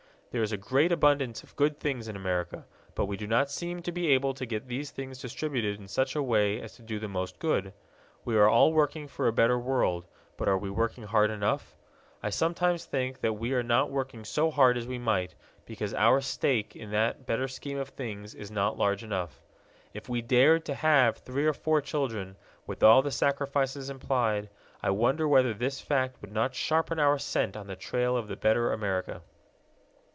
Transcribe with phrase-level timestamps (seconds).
[0.33, 2.65] There is a great abundance of good things in America,
[2.95, 6.15] but we do not seem to be able to get these things distributed in such
[6.15, 7.73] a way as to do the most good.
[8.23, 10.05] We are all working for a better world,
[10.37, 11.75] but are we working hard enough?
[12.23, 15.35] I sometimes think that we are not working so hard as we might,
[15.65, 19.41] because our stake in that better scheme of things is not large enough.
[19.93, 24.49] If we dared to have three or four children, with all the sacrifices implied,
[24.81, 28.37] I wonder whether this fact would not sharpen our scent on the trail of the
[28.37, 29.23] better America.